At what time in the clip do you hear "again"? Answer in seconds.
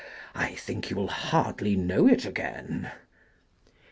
2.25-2.91